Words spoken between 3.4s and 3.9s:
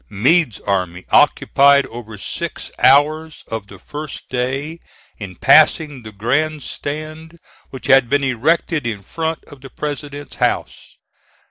of the